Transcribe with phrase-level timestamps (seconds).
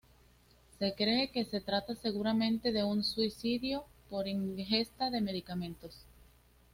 [0.79, 5.93] Se cree que se trata seguramente de un suicidio por ingesta de medicamentos.